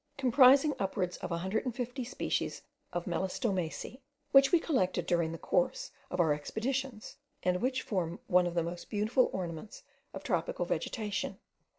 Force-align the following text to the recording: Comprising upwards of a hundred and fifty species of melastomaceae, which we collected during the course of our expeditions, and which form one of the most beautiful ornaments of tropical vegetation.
Comprising 0.17 0.73
upwards 0.79 1.17
of 1.17 1.31
a 1.31 1.37
hundred 1.37 1.63
and 1.63 1.75
fifty 1.75 2.03
species 2.03 2.63
of 2.91 3.05
melastomaceae, 3.05 3.99
which 4.31 4.51
we 4.51 4.59
collected 4.59 5.05
during 5.05 5.31
the 5.31 5.37
course 5.37 5.91
of 6.09 6.19
our 6.19 6.33
expeditions, 6.33 7.17
and 7.43 7.61
which 7.61 7.83
form 7.83 8.19
one 8.25 8.47
of 8.47 8.55
the 8.55 8.63
most 8.63 8.89
beautiful 8.89 9.29
ornaments 9.31 9.83
of 10.15 10.23
tropical 10.23 10.65
vegetation. 10.65 11.37